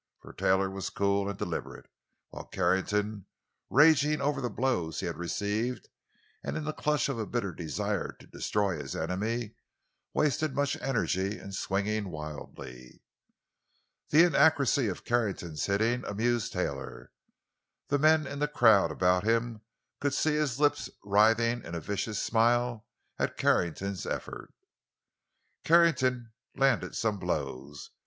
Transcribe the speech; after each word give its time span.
For 0.19 0.33
Taylor 0.33 0.67
was 0.67 0.89
cool 0.89 1.29
and 1.29 1.37
deliberate, 1.37 1.85
while 2.31 2.45
Carrington, 2.45 3.27
raging 3.69 4.19
over 4.19 4.41
the 4.41 4.49
blows 4.49 4.99
he 4.99 5.05
had 5.05 5.15
received, 5.15 5.89
and 6.43 6.57
in 6.57 6.63
the 6.63 6.73
clutch 6.73 7.07
of 7.07 7.19
a 7.19 7.25
bitter 7.27 7.53
desire 7.53 8.11
to 8.13 8.25
destroy 8.25 8.79
his 8.79 8.95
enemy, 8.95 9.53
wasted 10.11 10.55
much 10.55 10.75
energy 10.81 11.37
in 11.37 11.51
swinging 11.51 12.09
wildly. 12.09 13.03
The 14.09 14.23
inaccuracy 14.23 14.87
of 14.87 15.05
Carrington's 15.05 15.67
hitting 15.67 16.03
amused 16.07 16.51
Taylor; 16.51 17.11
the 17.89 17.99
men 17.99 18.25
in 18.25 18.39
the 18.39 18.47
crowd 18.47 18.89
about 18.89 19.23
him 19.23 19.61
could 19.99 20.15
see 20.15 20.33
his 20.33 20.59
lips 20.59 20.89
writhing 21.03 21.63
in 21.63 21.75
a 21.75 21.79
vicious 21.79 22.19
smile 22.19 22.87
at 23.19 23.37
Carrington's 23.37 24.07
efforts. 24.07 24.53
Carrington 25.63 26.31
landed 26.55 26.95
some 26.95 27.19
blows. 27.19 27.91